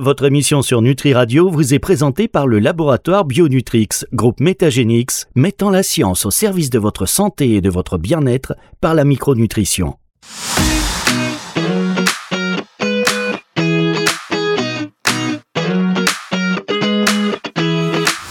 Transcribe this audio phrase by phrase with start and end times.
[0.00, 5.68] Votre émission sur Nutri Radio vous est présentée par le laboratoire Bionutrix, groupe Métagénix, mettant
[5.68, 9.98] la science au service de votre santé et de votre bien-être par la micronutrition.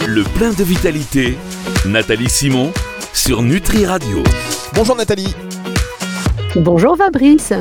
[0.07, 1.37] Le plein de vitalité,
[1.85, 2.71] Nathalie Simon
[3.13, 4.23] sur Nutri Radio.
[4.73, 5.35] Bonjour Nathalie.
[6.55, 7.53] Bonjour Fabrice.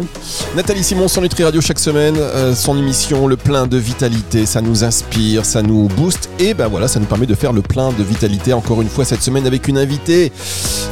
[0.57, 4.63] Nathalie Simon sur Nutri Radio chaque semaine, euh, son émission Le plein de vitalité, ça
[4.63, 7.93] nous inspire, ça nous booste et ben voilà, ça nous permet de faire le plein
[7.93, 10.33] de vitalité encore une fois cette semaine avec une invitée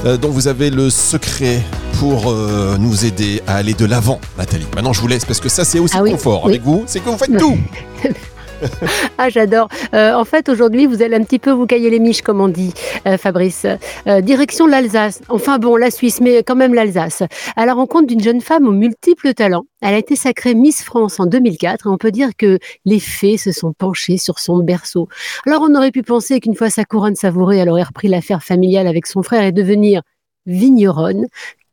[0.04, 1.62] euh, dont vous avez le secret
[1.98, 4.66] pour euh, nous aider à aller de l'avant, Nathalie.
[4.74, 6.51] Maintenant je vous laisse parce que ça c'est aussi Ah oui, confort oui.
[6.52, 7.56] avec vous, c'est que vous faites tout.
[9.19, 9.69] Ah, j'adore.
[9.95, 12.48] Euh, en fait, aujourd'hui, vous allez un petit peu vous cailler les miches, comme on
[12.48, 12.73] dit,
[13.06, 13.66] euh, Fabrice.
[14.06, 15.23] Euh, direction l'Alsace.
[15.29, 17.23] Enfin bon, la Suisse, mais quand même l'Alsace.
[17.56, 19.65] À la rencontre d'une jeune femme aux multiples talents.
[19.80, 23.37] Elle a été sacrée Miss France en 2004 et on peut dire que les fées
[23.37, 25.09] se sont penchées sur son berceau.
[25.46, 28.87] Alors, on aurait pu penser qu'une fois sa couronne savourée, elle aurait repris l'affaire familiale
[28.87, 30.02] avec son frère et devenir
[30.46, 31.27] vigneronne.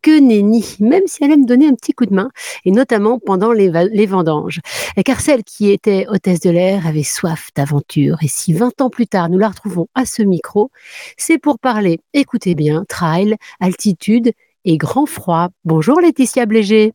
[0.03, 2.29] Que nenni, même si elle aime donner un petit coup de main,
[2.65, 3.69] et notamment pendant les,
[4.05, 4.59] vendanges.
[5.05, 8.17] Car celle qui était hôtesse de l'air avait soif d'aventure.
[8.21, 10.71] Et si 20 ans plus tard, nous la retrouvons à ce micro,
[11.15, 14.33] c'est pour parler, écoutez bien, trail, altitude
[14.65, 15.47] et grand froid.
[15.63, 16.91] Bonjour Laetitia Blégé.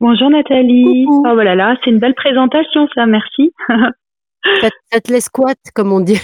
[0.00, 1.04] Bonjour Nathalie.
[1.04, 1.24] Coucou.
[1.28, 3.52] Oh voilà là, c'est une belle présentation ça, merci.
[4.60, 6.18] Ça, ça te laisse squat, comme on dit?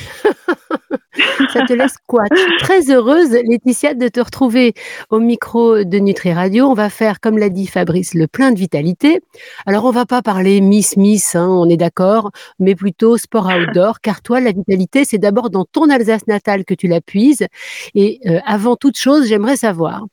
[1.53, 2.29] Ça te laisse squat.
[2.33, 4.75] Je suis très heureuse, Laetitia, de te retrouver
[5.11, 6.67] au micro de Nutri Radio.
[6.67, 9.21] On va faire, comme l'a dit Fabrice, le plein de vitalité.
[9.67, 14.01] Alors, on va pas parler Miss Miss, hein, on est d'accord, mais plutôt sport outdoor,
[14.01, 17.47] car toi, la vitalité, c'est d'abord dans ton Alsace natale que tu la puises.
[17.95, 20.05] Et euh, avant toute chose, j'aimerais savoir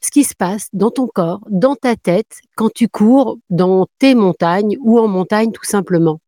[0.00, 4.14] ce qui se passe dans ton corps, dans ta tête, quand tu cours dans tes
[4.14, 6.20] montagnes ou en montagne, tout simplement.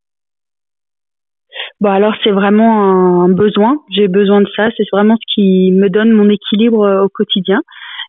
[1.82, 5.88] Bon alors c'est vraiment un besoin, j'ai besoin de ça, c'est vraiment ce qui me
[5.90, 7.60] donne mon équilibre euh, au quotidien.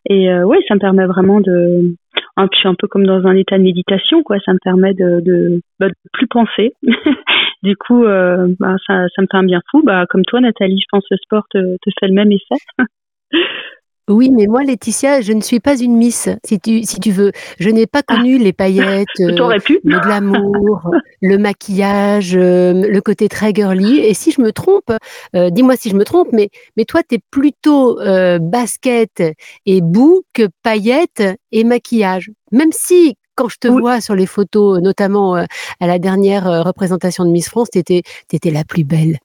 [0.07, 1.95] Et euh, ouais, ça me permet vraiment de
[2.37, 4.93] un, je suis un peu comme dans un état de méditation quoi, ça me permet
[4.93, 6.73] de de, bah, de plus penser.
[7.63, 10.85] du coup euh, bah, ça ça me fait bien fou, bah comme toi Nathalie, je
[10.91, 12.61] pense que le sport te, te fait le même effet.
[14.09, 17.31] Oui, mais moi, Laetitia, je ne suis pas une miss, si tu, si tu veux.
[17.59, 19.79] Je n'ai pas connu les paillettes, euh, pu.
[19.83, 20.91] le glamour,
[21.21, 23.99] le maquillage, euh, le côté très girly.
[23.99, 24.91] Et si je me trompe,
[25.35, 29.23] euh, dis-moi si je me trompe, mais, mais toi, tu es plutôt euh, basket
[29.65, 32.29] et boue que paillettes et maquillage.
[32.51, 33.81] Même si, quand je te Oui.
[33.81, 35.45] vois sur les photos, notamment euh,
[35.79, 39.17] à la dernière euh, représentation de Miss France, tu étais, la plus belle.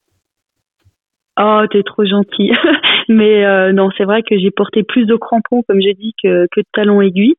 [1.41, 2.53] Oh, t'es trop gentil.
[3.09, 6.47] Mais euh, non, c'est vrai que j'ai porté plus de crampons, comme j'ai dit, que,
[6.53, 7.35] que de talons aiguilles.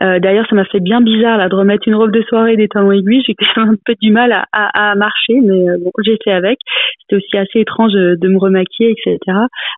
[0.00, 2.68] Euh, D'ailleurs, ça m'a fait bien bizarre là de remettre une robe de soirée des
[2.68, 3.22] talons aiguilles.
[3.26, 6.18] J'ai quand même un peu du mal à, à, à marcher, mais euh, bon, j'ai
[6.24, 6.58] fait avec.
[7.00, 9.18] C'était aussi assez étrange euh, de me remaquiller, etc.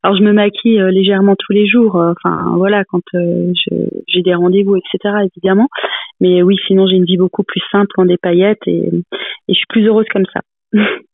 [0.03, 1.97] Alors, je me maquille euh, légèrement tous les jours.
[2.01, 5.15] euh, Enfin, voilà, quand j'ai des rendez-vous, etc.
[5.37, 5.69] Évidemment.
[6.21, 9.03] Mais oui, sinon, j'ai une vie beaucoup plus simple en des paillettes et, et
[9.49, 10.41] je suis plus heureuse comme ça.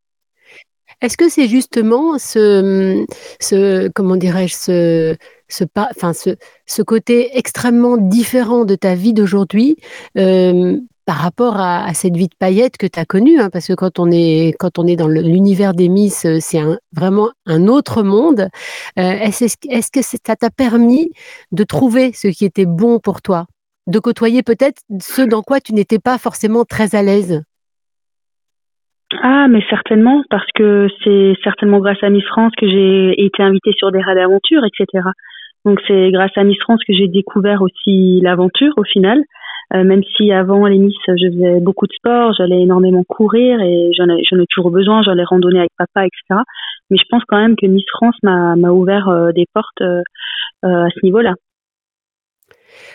[1.00, 3.06] Est-ce que c'est justement ce,
[3.94, 9.76] comment dirais-je, ce, enfin, ce, ce côté extrêmement différent de ta vie d'aujourd'hui
[10.18, 13.72] euh, par rapport à, cette vie de paillettes que tu as connue hein, Parce que
[13.72, 16.60] quand on est, quand on est dans l'univers des Miss, euh, c'est
[16.92, 18.48] vraiment un autre monde.
[18.98, 21.10] Euh, Est-ce est-ce que ça t'a permis
[21.50, 23.46] de trouver ce qui était bon pour toi?
[23.86, 27.42] De côtoyer peut-être ce dans quoi tu n'étais pas forcément très à l'aise?
[29.18, 33.72] Ah, mais certainement, parce que c'est certainement grâce à Miss France que j'ai été invitée
[33.76, 35.08] sur des raids d'aventure, etc.
[35.64, 39.22] Donc c'est grâce à Miss France que j'ai découvert aussi l'aventure au final.
[39.74, 43.92] Euh, même si avant les Miss, je faisais beaucoup de sport, j'allais énormément courir et
[43.96, 46.40] j'en ai, j'en ai toujours besoin, j'allais randonner avec papa, etc.
[46.90, 50.02] Mais je pense quand même que Miss France m'a m'a ouvert euh, des portes euh,
[50.62, 51.34] à ce niveau-là.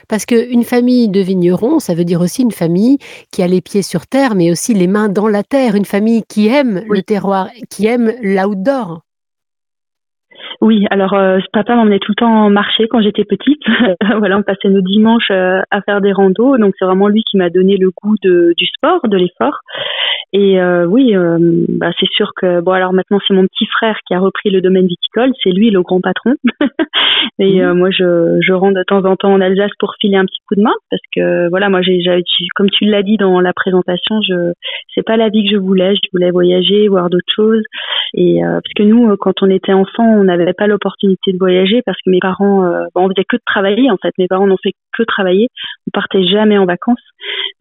[0.08, 2.98] Parce qu'une famille de vignerons, ça veut dire aussi une famille
[3.32, 6.24] qui a les pieds sur terre, mais aussi les mains dans la terre, une famille
[6.28, 6.98] qui aime Oui.
[6.98, 9.02] le terroir, qui aime l'outdoor.
[10.66, 13.62] Oui, alors euh, papa m'emmenait tout le temps marcher quand j'étais petite.
[14.18, 17.38] voilà, on passait nos dimanches euh, à faire des randos, donc c'est vraiment lui qui
[17.38, 19.60] m'a donné le goût de, du sport, de l'effort.
[20.38, 21.38] Et euh, oui, euh,
[21.70, 24.60] bah, c'est sûr que bon alors maintenant c'est mon petit frère qui a repris le
[24.60, 26.34] domaine viticole, c'est lui le grand patron.
[27.40, 30.26] Et euh, moi je, je rentre de temps en temps en Alsace pour filer un
[30.26, 32.02] petit coup de main parce que voilà moi j'ai
[32.56, 34.52] comme tu l'as dit dans la présentation, je
[34.94, 37.64] c'est pas la vie que je voulais, je voulais voyager, voir d'autres choses.
[38.14, 41.98] Et parce que nous, quand on était enfant, on n'avait pas l'opportunité de voyager parce
[42.04, 44.14] que mes parents, euh, bon, on faisait que de travailler en fait.
[44.18, 45.50] Mes parents n'ont fait que travailler.
[45.88, 47.04] On partait jamais en vacances.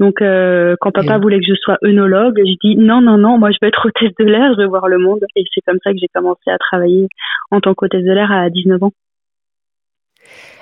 [0.00, 3.50] Donc, euh, quand papa voulait que je sois œnologue, je dis non, non, non, moi
[3.50, 5.20] je veux être hôtesse de l'air, je veux voir le monde.
[5.36, 7.08] Et c'est comme ça que j'ai commencé à travailler
[7.50, 8.92] en tant qu'hôtesse de l'air à 19 ans.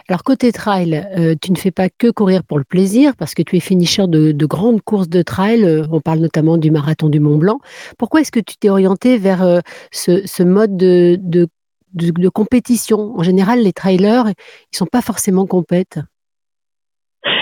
[0.09, 3.43] Alors côté trail, euh, tu ne fais pas que courir pour le plaisir parce que
[3.43, 5.65] tu es finisher de, grandes courses de trail.
[5.65, 7.61] Euh, on parle notamment du marathon du Mont Blanc.
[7.99, 9.61] Pourquoi est-ce que tu t'es orienté vers euh,
[9.93, 11.49] ce, mode de, de,
[12.33, 13.15] compétition.
[13.17, 14.27] En général, les trailers,
[14.73, 15.99] ils sont pas forcément compètes.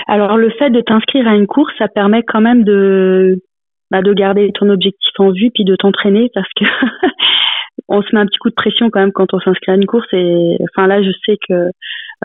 [0.07, 3.41] Alors le fait de t'inscrire à une course, ça permet quand même de
[3.89, 6.65] bah, de garder ton objectif en vue puis de t'entraîner parce que
[7.87, 9.85] on se met un petit coup de pression quand même quand on s'inscrit à une
[9.85, 10.07] course.
[10.13, 11.69] Et enfin là je sais que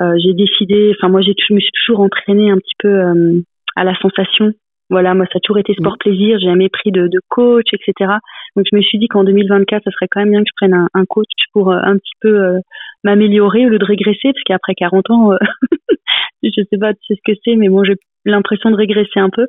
[0.00, 3.40] euh, j'ai décidé enfin moi je me suis toujours entraînée un petit peu euh,
[3.74, 4.52] à la sensation
[4.90, 5.98] voilà moi ça a toujours été sport mmh.
[5.98, 8.12] plaisir j'ai jamais pris de, de, coach etc
[8.54, 10.74] donc je me suis dit qu'en 2024 ça serait quand même bien que je prenne
[10.74, 12.60] un, un coach pour euh, un petit peu
[13.04, 15.30] m'améliorer au lieu de régresser parce qu'après 40 ans
[16.42, 19.30] je sais pas tu sais ce que c'est mais bon j'ai l'impression de régresser un
[19.30, 19.46] peu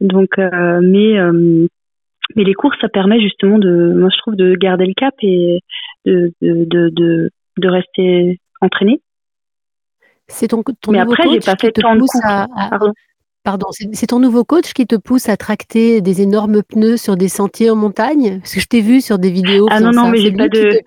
[0.00, 1.18] donc mais
[2.36, 5.60] mais les courses, ça permet justement de, moi je trouve, de garder le cap et
[6.04, 9.00] de, de, de, de, rester entraîné.
[10.28, 12.20] C'est ton, ton Mais après, j'ai pas fait tant de courses.
[12.24, 12.46] À,
[13.44, 17.26] Pardon, c'est ton nouveau coach qui te pousse à tracter des énormes pneus sur des
[17.26, 18.38] sentiers en montagne?
[18.38, 19.66] Parce que je t'ai vu sur des vidéos.
[19.68, 20.78] Ah non, non, mais j'ai pas de.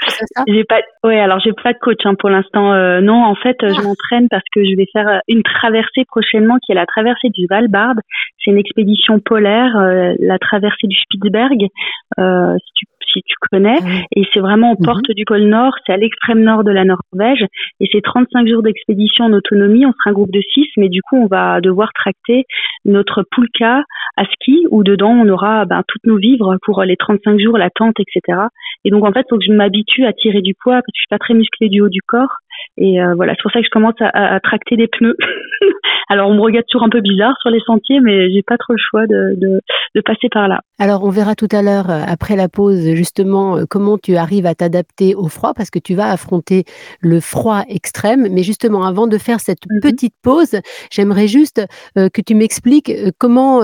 [0.47, 0.79] J'ai pas.
[1.03, 2.71] Ouais, alors j'ai pas de coach hein, pour l'instant.
[2.71, 3.81] Euh, non, en fait, je ah.
[3.83, 7.45] m'entraîne parce que je vais faire euh, une traversée prochainement qui est la traversée du
[7.45, 7.95] Valbard.
[8.39, 11.59] C'est une expédition polaire, euh, la traversée du Spitzberg.
[11.59, 13.77] si tu si tu connais.
[14.15, 14.85] Et c'est vraiment aux mhm.
[14.85, 17.45] portes du pôle Nord, c'est à l'extrême nord de la Norvège.
[17.79, 19.85] Et c'est 35 jours d'expédition en autonomie.
[19.85, 22.45] On sera un groupe de 6, mais du coup, on va devoir tracter
[22.85, 23.83] notre poulka
[24.17, 27.69] à ski, où dedans, on aura ben, toutes nos vivres pour les 35 jours, la
[27.69, 28.39] tente, etc.
[28.83, 30.95] Et donc, en fait, il faut que je m'habitue à tirer du poids, parce que
[30.95, 32.37] je suis pas très musclée du haut du corps.
[32.77, 35.15] Et euh, voilà, c'est pour ça que je commence à, tracter des pneus.
[36.09, 38.73] Alors, on me regarde toujours un peu bizarre sur les sentiers, mais j'ai pas trop
[38.73, 40.61] le choix de, de, passer par là.
[40.77, 44.45] Alors, on verra tout à l'heure, euh, après la pause, justement, euh, comment tu arrives
[44.45, 46.65] à t'adapter au froid, parce que tu vas affronter
[46.99, 48.27] le froid extrême.
[48.29, 49.79] Mais justement, avant de faire cette mhm.
[49.79, 50.59] petite pause,
[50.91, 51.65] j'aimerais juste
[51.95, 53.61] que tu m'expliques comment,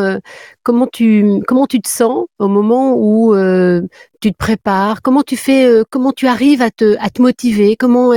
[0.64, 3.36] comment, tu, comment tu te sens au moment où
[4.22, 8.12] tu te prépares, comment tu fais, comment tu arrives à te, à te motiver, comment,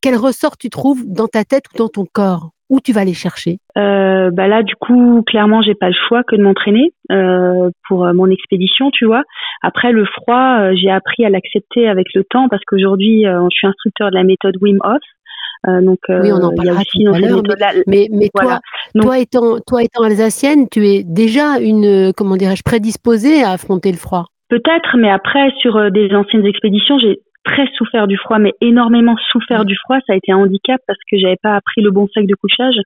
[0.00, 2.50] quel ressort tu trouves dans ta tête ou dans ton corps?
[2.70, 3.58] Où tu vas les chercher?
[3.76, 8.06] Euh, bah là du coup clairement j'ai pas le choix que de m'entraîner euh, pour
[8.06, 9.22] euh, mon expédition tu vois.
[9.62, 13.66] Après le froid euh, j'ai appris à l'accepter avec le temps parce qu'aujourd'hui je suis
[13.66, 15.02] instructeur de la méthode Wim Hof
[15.66, 17.42] donc oui, on en parlera tout à l'heure,
[17.86, 18.60] mais, mais, toi,
[19.00, 23.98] toi étant toi étant alsacienne, tu es déjà une comment dirais-je prédisposée à affronter le
[23.98, 24.26] froid?
[24.48, 29.64] Peut-être, mais après sur des anciennes expéditions, j'ai très souffert du froid, mais énormément souffert
[29.64, 29.98] du froid.
[30.06, 32.76] Ça a été un handicap parce que j'avais pas appris le bon sac de couchage.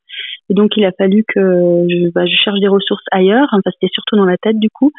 [0.51, 3.49] Et donc, il a fallu que je, bah, je cherche des ressources ailleurs.
[3.53, 4.93] Enfin, c'était surtout dans la tête, du coup.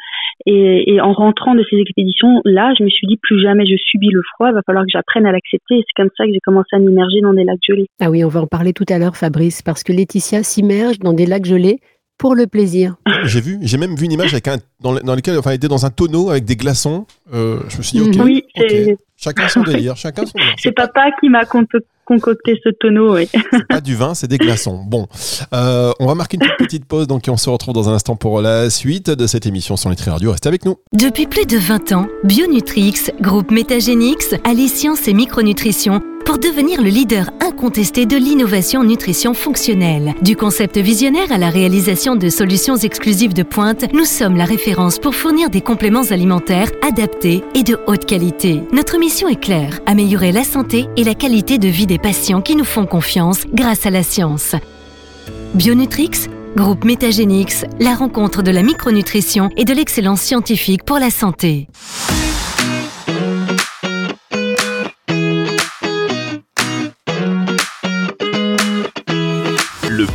[0.46, 3.76] Et, et, en rentrant de ces expéditions, là, je me suis dit, plus jamais je
[3.76, 4.48] subis le froid.
[4.50, 5.78] Il va falloir que j'apprenne à l'accepter.
[5.78, 7.86] Et c'est comme ça que j'ai commencé à m'immerger dans des lacs gelés.
[8.00, 11.12] Ah oui, on va en parler tout à l'heure, Fabrice, parce que Laetitia s'immerge dans
[11.12, 11.80] des lacs gelés
[12.16, 12.94] pour le plaisir.
[13.24, 15.86] J'ai vu, j'ai même vu une image avec un, dans, dans lequel, enfin, était dans
[15.86, 17.06] un tonneau avec des glaçons.
[17.32, 18.44] Euh, je me suis dit, ok, oui,
[19.16, 20.54] chacun son délire, chacun son délire.
[20.58, 23.28] C'est papa qui m'a concocté ce tonneau, oui.
[23.32, 24.82] C'est pas du vin, c'est des glaçons.
[24.84, 25.06] Bon,
[25.54, 28.16] euh, on va marquer une toute petite pause, donc on se retrouve dans un instant
[28.16, 30.32] pour la suite de cette émission sur Nutri Radio.
[30.32, 30.76] Restez avec nous.
[30.92, 36.88] Depuis plus de 20 ans, Bionutrix, groupe Métagénix, allie science et micronutrition pour devenir le
[36.88, 40.14] leader incontesté de l'innovation nutrition fonctionnelle.
[40.22, 44.69] Du concept visionnaire à la réalisation de solutions exclusives de pointe, nous sommes la référence
[44.74, 48.62] pour fournir des compléments alimentaires adaptés et de haute qualité.
[48.72, 52.54] Notre mission est claire, améliorer la santé et la qualité de vie des patients qui
[52.54, 54.54] nous font confiance grâce à la science.
[55.54, 61.68] Bionutrix Groupe Métagénix, la rencontre de la micronutrition et de l'excellence scientifique pour la santé.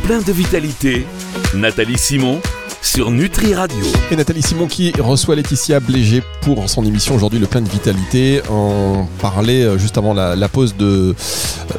[0.06, 1.04] plein de vitalité,
[1.52, 2.40] Nathalie Simon
[2.86, 3.84] sur Nutri Radio.
[4.12, 8.40] Et Nathalie Simon qui reçoit Laetitia Blégé pour son émission aujourd'hui Le plein de vitalité.
[8.48, 10.86] On parlait euh, juste avant la, pause de...
[10.86, 11.74] Euh,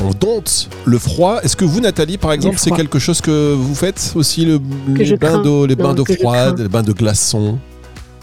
[0.00, 1.40] on dompte le froid.
[1.42, 4.60] Est-ce que vous, Nathalie, par exemple, c'est quelque chose que vous faites aussi, le,
[4.94, 7.58] les bains d'eau, les bains d'eau froide, les bains de glaçons?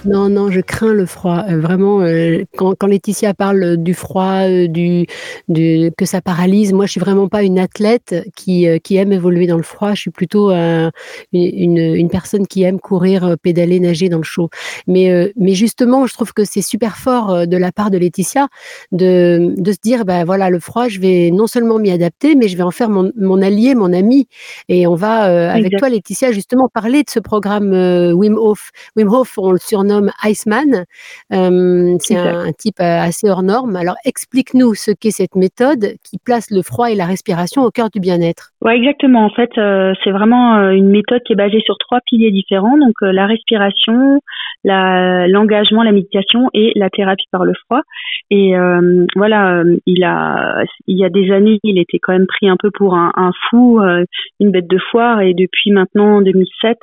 [0.05, 1.43] Non, non, je crains le froid.
[1.49, 5.07] Euh, vraiment, euh, quand, quand, Laetitia parle du froid, euh, du,
[5.47, 9.47] du, que ça paralyse, moi, je suis vraiment pas une athlète qui, qui aime évoluer
[9.47, 9.93] dans le froid.
[9.95, 10.91] Je suis plutôt une,
[11.33, 14.49] une, personne qui aime courir, pédaler, nager dans le chaud.
[14.87, 18.47] Mais, mais justement, je trouve que c'est super fort de la part de Laetitia
[18.91, 22.47] de, de se dire, ben voilà, le froid, je vais non seulement m'y adapter, mais
[22.47, 24.27] je vais en faire mon, mon allié, mon ami.
[24.69, 27.71] Et on va, avec toi, Laetitia, justement parler de ce programme
[28.13, 28.71] Wim Hof.
[28.95, 30.85] Wim Hof, on le surnomme Iceman.
[31.33, 33.75] Euh, c'est un, type euh, assez hors norme.
[33.75, 37.89] Alors explique-nous ce qu'est cette méthode qui place le froid et la respiration au cœur
[37.89, 38.51] du bien-être.
[38.61, 39.25] Ouais, exactement.
[39.25, 42.77] En fait, euh, c'est vraiment une méthode qui est basée sur trois piliers différents.
[42.77, 44.19] Donc la respiration,
[44.65, 47.81] l'engagement, la, méditation et la thérapie par le froid.
[48.31, 48.53] Et
[49.15, 52.71] voilà, il a, il y a des années, il était quand même pris un peu
[52.71, 53.79] pour un, fou,
[54.39, 55.21] une bête de foire.
[55.21, 56.77] Et depuis maintenant 2007,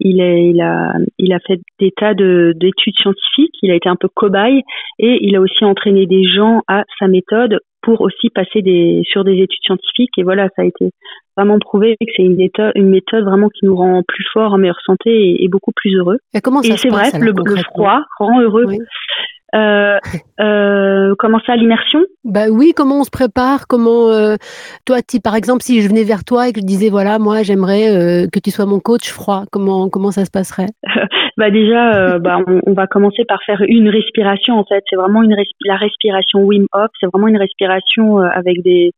[0.00, 0.20] il,
[0.60, 4.62] a, il a fait des tas d'études scientifiques, il a été un peu cobaye
[4.98, 9.24] et il a aussi entraîné des gens à sa méthode pour aussi passer des, sur
[9.24, 10.16] des études scientifiques.
[10.18, 10.90] Et voilà, ça a été
[11.36, 14.58] vraiment prouvé que c'est une méthode, une méthode vraiment qui nous rend plus fort, en
[14.58, 16.18] meilleure santé et, beaucoup plus heureux.
[16.34, 18.66] Et comment ça et c'est vrai, le, le, froid rend heureux.
[19.54, 19.98] Euh,
[20.40, 22.00] euh, comment ça, l'immersion?
[22.24, 24.36] Bah oui, comment on se prépare Comment euh,
[24.84, 27.88] toi, par exemple, si je venais vers toi et que je disais voilà, moi, j'aimerais
[27.88, 30.68] euh, que tu sois mon coach froid, comment comment ça se passerait?
[31.36, 34.58] Bah déjà, bah, on, va commencer par faire une respiration.
[34.58, 35.36] En fait, c'est vraiment une
[35.66, 36.90] la respiration Wim Hof.
[36.98, 38.90] C'est vraiment une respiration avec des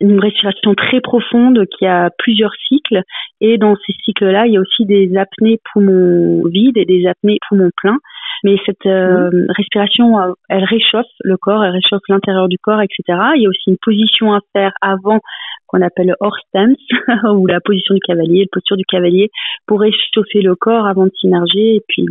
[0.00, 3.02] une respiration très profonde qui a plusieurs cycles
[3.40, 7.38] et dans ces cycles-là, il y a aussi des apnées poumons vides et des apnées
[7.48, 7.98] poumons pleins.
[8.44, 13.18] Mais cette euh, respiration, euh, elle réchauffe le corps, elle réchauffe l'intérieur du corps, etc.
[13.36, 15.20] Il y a aussi une position à faire avant
[15.66, 16.76] qu'on appelle horse stance
[17.34, 19.30] ou la position du cavalier, la posture du cavalier
[19.66, 22.06] pour réchauffer le corps avant de s'immerger et puis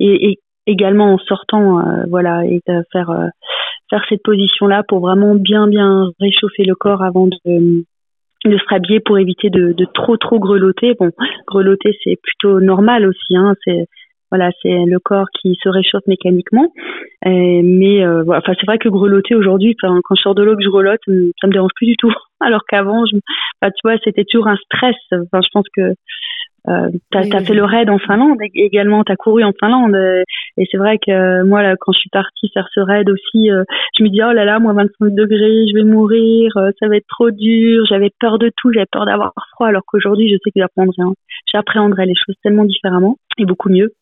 [0.00, 3.12] et, également en sortant, euh, voilà, et de faire
[3.88, 7.84] faire cette position là pour vraiment bien bien réchauffer le corps avant de
[8.44, 10.94] de se rhabiller pour éviter de, de trop trop grelotter.
[10.98, 11.10] Bon,
[11.46, 13.86] grelotter c'est plutôt normal aussi, hein, c'est
[14.30, 16.72] voilà, c'est le corps qui se réchauffe mécaniquement.
[17.24, 20.62] mais euh, voilà, enfin, c'est vrai que grelotter aujourd'hui, quand je sors de l'eau que
[20.62, 21.00] je grelotte,
[21.40, 22.12] ça me dérange plus du tout.
[22.40, 24.96] Alors qu'avant, je, tu vois, c'était toujours un stress.
[25.12, 25.94] Enfin, je pense que
[26.68, 29.96] euh, tu as, fait le raid en Finlande également, tu as couru en Finlande.
[30.56, 33.64] et c'est vrai que moi, là, quand je suis partie faire ce raid aussi, euh,
[33.98, 36.96] je me dis, oh là là, moi 25 degrés, je vais mourir, euh, ça va
[36.96, 37.84] être trop dur.
[37.88, 41.02] J'avais peur de tout, j'avais peur d'avoir froid, alors qu'aujourd'hui, je sais que j'apprendrai,
[41.52, 43.92] j'appréhendrai les choses tellement différemment et beaucoup mieux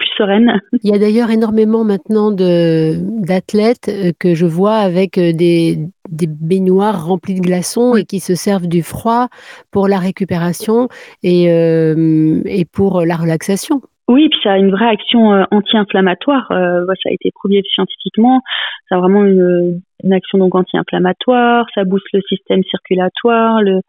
[0.00, 0.60] plus sereine.
[0.82, 5.76] Il y a d'ailleurs énormément maintenant d'athlètes euh, que je vois avec euh, des,
[6.08, 9.28] des baignoires remplies de glaçons et qui se servent du froid
[9.70, 10.88] pour la récupération
[11.22, 13.82] et, euh, et pour la relaxation.
[14.08, 16.46] Oui, puis ça a une vraie action anti-inflammatoire.
[16.48, 18.40] ça a été prouvé scientifiquement.
[18.88, 21.66] Ça a vraiment une, une action donc anti-inflammatoire.
[21.76, 23.60] Ça booste le système circulatoire.
[23.62, 23.80] Le,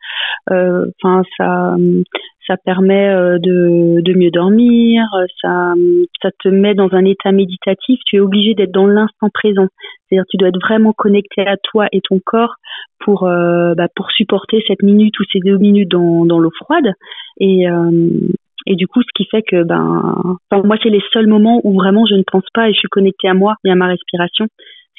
[1.01, 1.75] enfin, ça,
[2.51, 5.05] ça permet euh, de, mieux dormir,
[5.41, 5.73] ça,
[6.21, 9.67] ça te met dans un état méditatif, tu es obligé d'être dans l'instant présent.
[10.09, 12.55] C'est-à-dire tu dois être vraiment connecté à toi et ton corps
[12.99, 16.91] pour, euh, bah, supporter cette minute ou ces deux minutes dans, l'eau froide.
[17.39, 17.89] Et, euh,
[18.67, 22.15] du coup, ce qui fait que ben, moi, c'est les seuls moments où vraiment je
[22.15, 24.47] ne pense pas et je suis connectée à moi et à ma respiration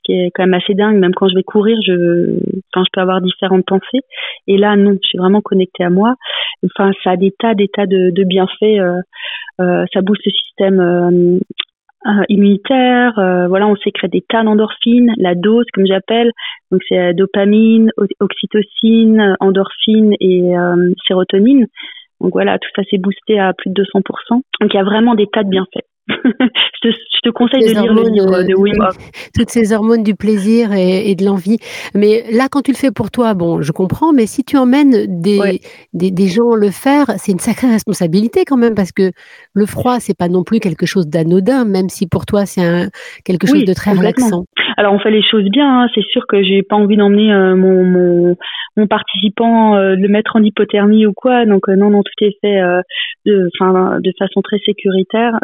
[0.05, 0.99] qui est quand même assez dingue.
[0.99, 2.39] Même quand je vais courir, je,
[2.73, 4.03] enfin, je peux avoir différentes pensées.
[4.47, 6.15] Et là, non, je suis vraiment connectée à moi.
[6.65, 8.63] Enfin, ça a des tas, des tas de, bienfaits.
[8.63, 9.01] Euh,
[9.61, 10.81] euh, ça booste le système
[12.07, 13.13] euh, immunitaire.
[13.49, 16.33] Voilà, on sécrète des tas d'endorphines, la dose, comme j'appelle.
[16.71, 17.91] Donc, c'est dopamine,
[18.21, 20.55] oxytocine, endorphine et
[21.07, 21.67] sérotonine.
[22.23, 24.03] Donc voilà, tout ça s'est boosté à plus de 200%.
[24.31, 25.85] Donc il y a vraiment des tas de bienfaits.
[26.09, 26.91] Je,
[27.23, 28.97] te, conseille de lire le livre de Wim Hof.
[29.35, 31.59] Toutes ces hormones du plaisir et, de l'envie.
[31.95, 35.21] Mais là, quand tu le fais pour toi, bon, je comprends, mais si tu emmènes
[35.21, 35.61] des,
[35.93, 39.13] des, gens le faire, c'est une sacrée responsabilité quand même, parce que
[39.55, 42.89] le froid, c'est pas non plus quelque chose d'anodin, même si pour toi, c'est
[43.25, 44.45] quelque chose de très relaxant.
[44.77, 45.83] Alors, on fait les choses bien.
[45.83, 45.89] Hein.
[45.95, 48.37] C'est sûr que j'ai pas envie d'emmener euh, mon, mon,
[48.77, 51.45] mon, participant, euh, le mettre en hypothermie ou quoi.
[51.45, 52.61] Donc, euh, non, non, tout est fait
[53.27, 53.51] de,
[54.01, 55.39] de façon très sécuritaire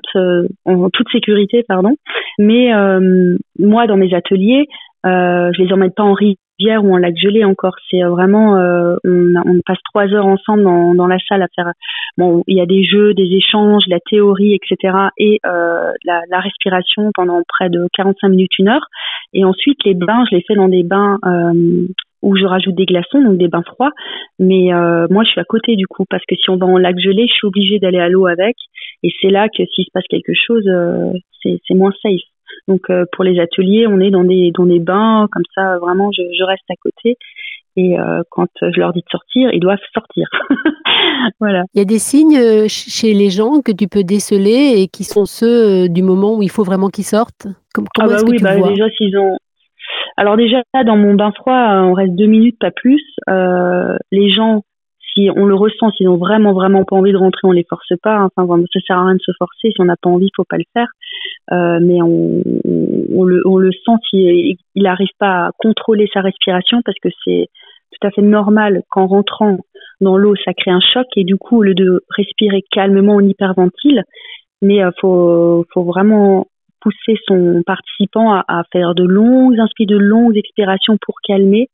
[0.64, 1.94] en toute sécurité, pardon.
[2.38, 4.66] Mais euh, moi, dans mes ateliers,
[5.06, 7.76] euh, je les emmène pas en rivière ou en lac gelé encore.
[7.90, 11.72] C'est vraiment, euh, on, on, passe trois heures ensemble dans, dans, la salle à faire.
[12.16, 14.96] Bon, il y a des jeux, des échanges, la théorie, etc.
[15.18, 18.86] Et euh, la, respiration pendant près de 45 minutes, une heure.
[19.32, 21.86] Et ensuite, les bains, je les fais dans des bains euh,
[22.22, 23.92] où je rajoute des glaçons, donc des bains froids.
[24.38, 26.78] Mais euh, moi, je suis à côté du coup, parce que si on va en
[26.78, 28.56] lac gelé, je suis obligée d'aller à l'eau avec.
[29.02, 30.68] Et c'est là que s'il se passe quelque chose,
[31.42, 32.20] c'est moins safe.
[32.66, 35.78] Donc pour les ateliers, on est dans des dans des bains comme ça.
[35.78, 37.16] Vraiment, je, je reste à côté.
[37.76, 37.96] Et
[38.30, 40.26] quand je leur dis de sortir, ils doivent sortir.
[41.40, 41.62] voilà.
[41.74, 45.26] Il y a des signes chez les gens que tu peux déceler et qui sont
[45.26, 47.46] ceux du moment où il faut vraiment qu'ils sortent?
[47.72, 48.70] Comment ah bah oui, que tu bah vois?
[48.70, 49.36] déjà s'ils ont
[50.18, 53.02] alors déjà, dans mon bain froid, on reste deux minutes, pas plus.
[53.30, 54.62] Euh, les gens,
[55.14, 57.92] si on le ressent, s'ils ont vraiment, vraiment pas envie de rentrer, on les force
[58.02, 58.24] pas.
[58.24, 59.70] Enfin, vraiment, ça sert à rien de se forcer.
[59.70, 60.88] Si on n'a pas envie, faut pas le faire.
[61.52, 66.98] Euh, mais on, le, on le sent s'il n'arrive pas à contrôler sa respiration parce
[67.02, 67.46] que c'est
[67.92, 69.58] tout à fait normal qu'en rentrant
[70.00, 73.20] dans l'eau, ça crée un choc et du coup, au lieu de respirer calmement, on
[73.20, 74.04] hyperventile.
[74.62, 76.46] Mais euh, faut, faut vraiment
[76.80, 81.68] pousser son participant à, faire de longues inspirations, de longues expirations pour calmer.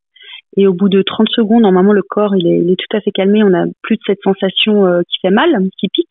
[0.56, 3.42] Et au bout de 30 secondes, normalement, le corps, il est, tout à fait calmé.
[3.42, 6.06] On n'a plus de cette sensation euh, qui fait mal, qui pique.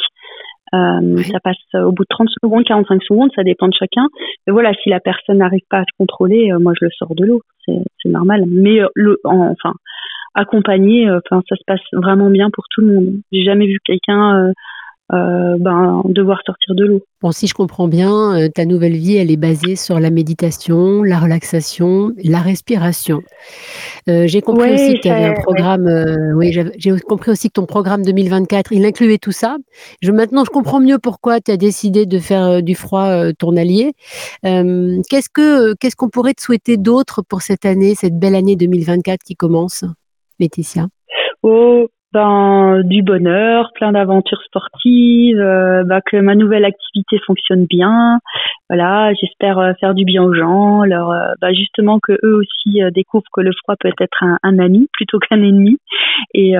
[0.74, 4.08] Euh, ça passe au bout de 30 secondes, 45 secondes, ça dépend de chacun.
[4.48, 7.14] Mais voilà, si la personne n'arrive pas à se contrôler, euh, moi, je le sors
[7.16, 7.42] de l'eau.
[7.66, 8.44] C'est normal.
[8.48, 9.74] Mais le, enfin,
[10.34, 13.14] accompagné, enfin, ça se passe vraiment bien pour tout le monde.
[13.32, 14.52] J'ai jamais vu quelqu'un
[15.14, 17.02] euh, ben, devoir sortir de l'eau.
[17.22, 21.04] Bon, si je comprends bien, euh, ta nouvelle vie, elle est basée sur la méditation,
[21.04, 23.22] la relaxation, la respiration.
[24.10, 25.88] Euh, j'ai compris aussi que tu avais un programme.
[26.36, 29.58] oui, j'ai compris aussi que ton programme 2024, il incluait tout ça.
[30.02, 33.94] Je, maintenant, je comprends mieux pourquoi tu as décidé de faire du froid ton allié.
[34.44, 39.22] qu'est-ce que qu'est-ce qu'on pourrait te souhaiter d'autre pour cette année, cette belle année 2024
[39.24, 39.86] qui commence,
[40.40, 40.88] Laetitia?
[41.44, 48.20] Oh, ben, du bonheur, plein d'aventures sportives, euh, bah, que ma nouvelle activité fonctionne bien.
[48.70, 52.82] Voilà, j'espère euh, faire du bien aux gens, leur, euh, bah, justement que eux aussi
[52.94, 55.78] découvrent que le froid peut être un, un ami plutôt qu'un ennemi.
[56.36, 56.54] Et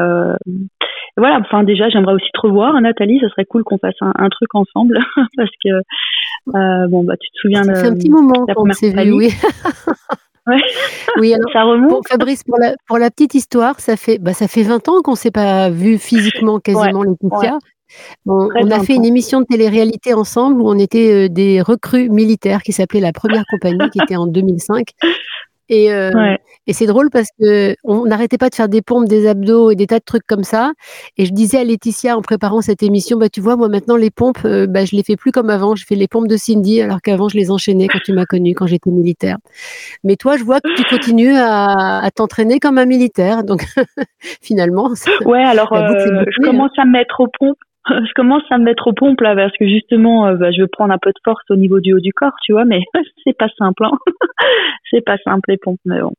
[1.16, 4.30] voilà, enfin déjà j'aimerais aussi te revoir, Nathalie, ça serait cool qu'on fasse un, un
[4.30, 4.98] truc ensemble
[5.38, 9.30] parce que bon bah tu te souviens fait un petit moment qu'on s'est vu, oui.
[11.18, 12.08] Oui, alors, ça remonte.
[12.08, 15.12] Fabrice, pour la, pour la, petite histoire, ça fait, bah, ça fait 20 ans qu'on
[15.12, 17.60] ne s'est pas vu physiquement quasiment, ouais, Laetitia.
[18.26, 22.62] on a fait une émission de télé-réalité ensemble où on était euh, des recrues militaires
[22.64, 24.90] qui s'appelait La Première Compagnie, qui était en 2005.
[25.74, 26.36] Et, euh,
[26.68, 29.76] et c'est drôle parce que on n'arrêtait pas de faire des pompes, des abdos et
[29.76, 30.72] des tas de trucs comme ça.
[31.18, 34.12] Et je disais à Laetitia en préparant cette émission, bah tu vois, moi maintenant les
[34.12, 35.76] pompes, euh, bah, je les fais plus comme avant.
[35.76, 38.54] Je fais les pompes de Cindy alors qu'avant je les enchaînais quand tu m'as connue,
[38.54, 39.38] quand j'étais militaire.
[40.04, 43.44] Mais toi, je vois que tu continues à, à t'entraîner comme un militaire.
[43.44, 43.66] Donc
[44.42, 44.92] finalement,
[45.26, 45.44] ouais.
[45.44, 47.58] Alors euh, je commence à me mettre aux pompes
[47.90, 50.68] je commence à me mettre aux pompes là parce que justement euh, bah, je veux
[50.68, 52.82] prendre un peu de force au niveau du haut du corps tu vois mais
[53.24, 53.98] c'est pas simple hein.
[54.92, 56.14] c'est pas simple les pompes mais bon.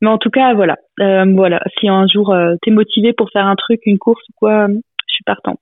[0.00, 0.76] Mais en tout cas voilà.
[1.00, 1.60] Euh, voilà.
[1.78, 5.14] Si un jour euh, t'es motivé pour faire un truc une course ou quoi je
[5.14, 5.60] suis partante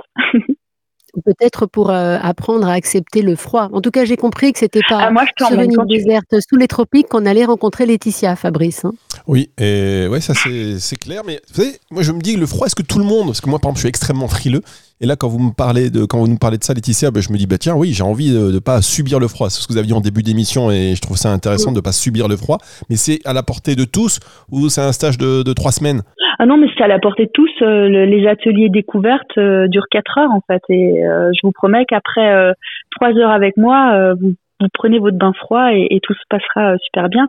[1.25, 3.69] peut-être pour apprendre à accepter le froid.
[3.73, 6.69] En tout cas, j'ai compris que c'était pas ah, sur une île déserte sous les
[6.69, 8.85] tropiques qu'on allait rencontrer Laetitia, Fabrice.
[8.85, 8.93] Hein.
[9.27, 11.23] Oui, et ouais, ça c'est clair.
[11.27, 13.41] Mais vous savez, moi je me dis le froid, est-ce que tout le monde, parce
[13.41, 14.63] que moi par exemple, je suis extrêmement frileux.
[15.01, 17.23] Et là, quand vous me parlez de, quand vous nous parlez de ça, Laetitia, ben,
[17.23, 19.49] je me dis, bah tiens, oui, j'ai envie de ne pas subir le froid.
[19.49, 21.81] C'est ce que vous dit en début d'émission et je trouve ça intéressant de ne
[21.81, 22.59] pas subir le froid.
[22.91, 24.19] Mais c'est à la portée de tous
[24.51, 26.03] ou c'est un stage de, de trois semaines?
[26.41, 27.51] Ah non, mais c'est à la portée de tous.
[27.63, 31.85] Euh, les ateliers découvertes euh, durent quatre heures en fait, et euh, je vous promets
[31.85, 32.55] qu'après
[32.93, 34.35] trois heures avec moi, vous,
[34.73, 37.29] prenez votre bain froid et, tout se passera super bien.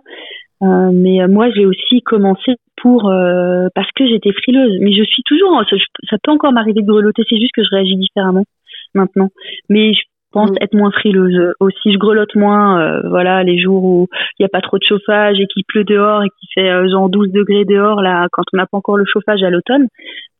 [0.61, 3.11] mais moi, j'ai aussi commencé pour
[3.75, 4.77] parce que j'étais frileuse.
[4.79, 5.63] Mais je suis toujours,
[6.09, 7.23] ça, peut encore m'arriver de grelotter.
[7.29, 8.45] C'est juste que je réagis différemment
[8.93, 9.29] maintenant.
[9.69, 9.91] Mais
[10.31, 10.57] pense mm.
[10.61, 11.93] être moins frileuse aussi.
[11.93, 15.39] Je grelotte moins, euh, voilà, les jours où il n'y a pas trop de chauffage
[15.39, 18.57] et qu'il pleut dehors et qu'il fait euh, genre 12 degrés dehors, là, quand on
[18.57, 19.87] n'a pas encore le chauffage à l'automne.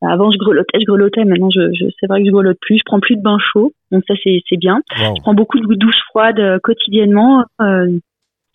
[0.02, 1.26] Avant, je grelottais, je grelottais.
[1.26, 2.78] Maintenant, je, je c'est vrai que je grelotte plus.
[2.78, 4.82] Je prends plus de bain chaud, donc ça, c'est, c'est bien.
[4.96, 7.44] Je prends beaucoup de douches froides euh, quotidiennement.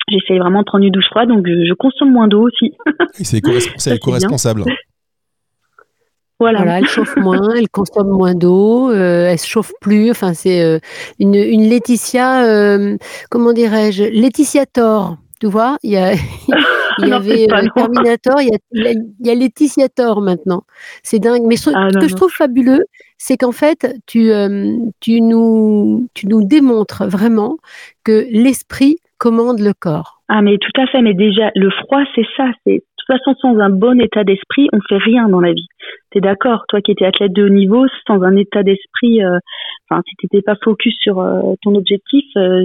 [0.09, 2.75] J'essaye vraiment de prendre une douche froide, donc je, consomme moins d'eau aussi.
[3.13, 3.39] c'est
[3.97, 4.65] éco-responsable.
[6.41, 6.79] Voilà.
[6.79, 10.11] elle chauffe moins, elle consomme moins d'eau, euh, elle se chauffe plus.
[10.11, 10.79] Enfin, c'est euh,
[11.19, 12.97] une, une, Laetitia, euh,
[13.31, 15.17] comment dirais-je, Laetitia Thor.
[15.41, 16.13] Tu vois, il y, a,
[16.99, 20.63] il y avait Terminator, il y a, il y a Laetitia Thor maintenant.
[21.03, 21.43] C'est dingue.
[21.47, 22.85] Mais ce ah, que je trouve fabuleux,
[23.19, 24.31] c'est qu'en fait, tu,
[25.01, 27.59] tu, nous, tu nous démontres vraiment
[28.05, 30.23] que l'esprit commande le corps.
[30.29, 33.59] Ah mais tout à fait, mais déjà le froid c'est ça, c'est toute façon, sans
[33.59, 35.69] un bon état d'esprit, on fait rien dans la vie.
[36.11, 39.39] T'es d'accord Toi qui étais athlète de haut niveau, sans un état d'esprit, euh,
[39.89, 42.63] enfin, si t'étais pas focus sur euh, ton objectif, euh,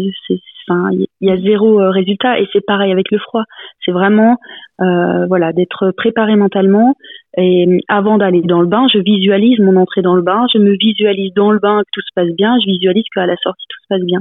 [0.92, 2.40] il y a zéro euh, résultat.
[2.40, 3.44] Et c'est pareil avec le froid.
[3.84, 4.38] C'est vraiment,
[4.80, 6.96] voilà, d'être préparé mentalement.
[7.38, 10.46] Et avant d'aller dans le bain, je visualise mon entrée dans le bain.
[10.54, 12.58] Je me visualise dans le bain que tout se passe bien.
[12.60, 14.20] Je visualise qu'à la sortie tout se passe bien,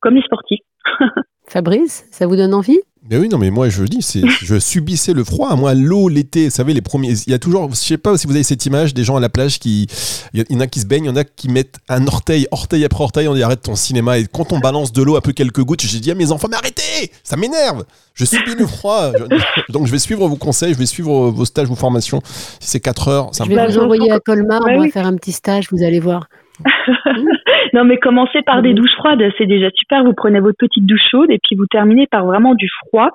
[0.00, 0.60] comme les sportifs.
[1.46, 2.80] Fabrice, ça vous donne envie?
[3.10, 5.54] Mais oui, non, mais moi je dis, c'est, je subissais le froid.
[5.56, 7.12] Moi, l'eau l'été, vous savez, les premiers.
[7.26, 9.20] Il y a toujours, je sais pas si vous avez cette image des gens à
[9.20, 9.86] la plage qui.
[10.32, 12.48] Il y en a qui se baignent, il y en a qui mettent un orteil,
[12.50, 14.18] orteil après orteil, on dit arrête ton cinéma.
[14.18, 16.48] Et quand on balance de l'eau, un peu quelques gouttes, j'ai dit à mes enfants,
[16.50, 19.12] mais arrêtez Ça m'énerve Je subis le froid.
[19.68, 22.22] donc je vais suivre vos conseils, je vais suivre vos stages, vos formations.
[22.58, 25.16] Si c'est 4 heures, ça Je vais vous envoyer à Colmar, on va faire un
[25.16, 26.28] petit stage, vous allez voir.
[27.72, 30.04] non, mais commencez par des douches froides, c'est déjà super.
[30.04, 33.10] Vous prenez votre petite douche chaude et puis vous terminez par vraiment du froid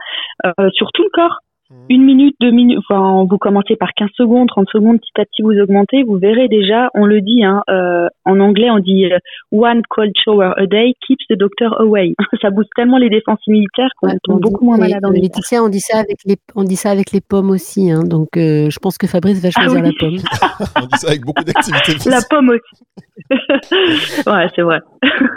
[0.45, 1.39] euh, sur tout le corps.
[1.71, 1.75] Mmh.
[1.89, 5.43] Une minute, deux minutes, enfin, vous commencez par 15 secondes, 30 secondes, petit à petit
[5.43, 9.19] vous augmentez, vous verrez déjà, on le dit, hein, euh, en anglais on dit euh,
[9.51, 12.15] one cold shower a day keeps the doctor away.
[12.41, 15.79] ça booste tellement les défenses militaires qu'on tombe beaucoup moins malade en Laetitia, on dit
[15.79, 18.97] ça avec les, on dit ça avec les pommes aussi, hein, donc euh, je pense
[18.97, 20.17] que Fabrice va ah choisir la pomme.
[20.75, 22.09] on dit ça avec beaucoup d'activités.
[22.09, 22.83] la pomme aussi.
[24.27, 24.79] ouais, c'est vrai.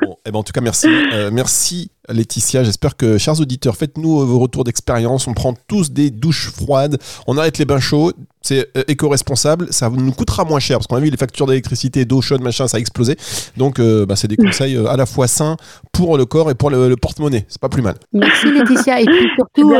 [0.00, 0.88] Bon, eh ben, en tout cas, merci.
[1.30, 2.64] merci Laetitia.
[2.64, 5.26] J'espère que, chers auditeurs, faites-nous vos retours d'expérience.
[5.26, 8.12] On prend tous des douches froides, on arrête les bains chauds,
[8.42, 12.04] c'est euh, éco-responsable, ça nous coûtera moins cher parce qu'on a vu les factures d'électricité,
[12.04, 13.16] d'eau chaude, machin, ça a explosé.
[13.56, 15.56] Donc, euh, bah, c'est des conseils euh, à la fois sains
[15.92, 17.46] pour le corps et pour le, porte-monnaie.
[17.48, 17.94] C'est pas plus mal.
[18.12, 19.72] Merci Laetitia et puis surtout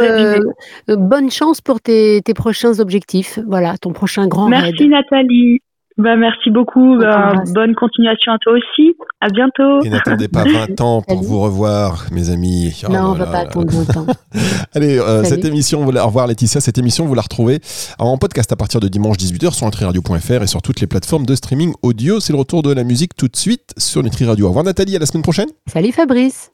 [0.89, 3.39] bonne chance pour tes, prochains objectifs.
[3.47, 5.61] Voilà, ton prochain grand Merci Nathalie.
[5.99, 6.99] Bah, merci beaucoup.
[6.99, 8.97] Bah, bonne continuation à toi aussi.
[9.21, 9.83] À bientôt.
[9.85, 12.83] Et n'attendez pas 20 ans pour vous revoir, mes amis.
[12.87, 14.07] Oh non, on ne va pas attendre 20 ans.
[14.75, 16.61] Allez, euh, cette émission, vous la, au revoir Laetitia.
[16.61, 17.61] Cette émission, vous la retrouvez
[17.99, 21.35] en podcast à partir de dimanche 18h sur nutriradio.fr et sur toutes les plateformes de
[21.35, 22.21] streaming audio.
[22.21, 24.47] C'est le retour de la musique tout de suite sur Nutri Radio.
[24.47, 25.49] Au revoir Nathalie, à la semaine prochaine.
[25.67, 26.53] Salut Fabrice.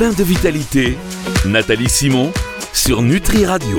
[0.00, 0.96] Plein de vitalité,
[1.44, 2.32] Nathalie Simon
[2.72, 3.76] sur Nutri Radio.